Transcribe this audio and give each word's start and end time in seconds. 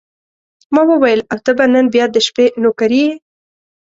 ما 0.73 0.81
وویل: 0.89 1.19
او 1.31 1.37
ته 1.45 1.51
به 1.57 1.65
نن 1.73 1.85
بیا 1.93 2.05
د 2.11 2.15
شپې 2.27 2.45
نوکري 2.63 3.01
یې. 3.07 3.13